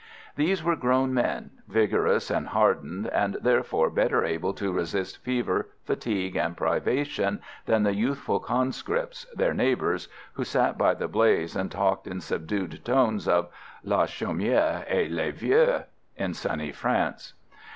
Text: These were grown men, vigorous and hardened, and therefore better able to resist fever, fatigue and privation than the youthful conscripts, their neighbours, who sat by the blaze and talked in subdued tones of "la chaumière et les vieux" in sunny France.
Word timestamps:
These 0.35 0.63
were 0.63 0.75
grown 0.75 1.13
men, 1.13 1.51
vigorous 1.67 2.31
and 2.31 2.47
hardened, 2.47 3.05
and 3.09 3.37
therefore 3.39 3.91
better 3.91 4.25
able 4.25 4.51
to 4.55 4.71
resist 4.73 5.19
fever, 5.23 5.69
fatigue 5.83 6.35
and 6.35 6.57
privation 6.57 7.39
than 7.67 7.83
the 7.83 7.93
youthful 7.93 8.39
conscripts, 8.39 9.25
their 9.35 9.53
neighbours, 9.53 10.07
who 10.33 10.43
sat 10.43 10.75
by 10.75 10.95
the 10.95 11.07
blaze 11.07 11.55
and 11.55 11.69
talked 11.69 12.07
in 12.07 12.19
subdued 12.19 12.83
tones 12.83 13.27
of 13.27 13.49
"la 13.83 14.07
chaumière 14.07 14.83
et 14.87 15.11
les 15.11 15.29
vieux" 15.33 15.83
in 16.17 16.33
sunny 16.33 16.71
France. 16.71 17.35